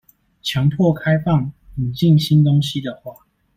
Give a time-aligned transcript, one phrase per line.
[0.41, 3.13] 強迫開放、引進新東西的話